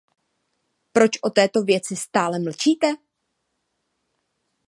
[0.93, 2.87] Proč o této věci stále mlčíte?